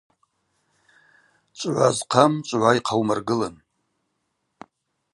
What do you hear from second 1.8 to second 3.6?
зхъам чӏвгӏва йхъаумыргылын.